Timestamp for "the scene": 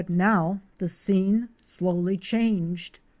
0.79-1.47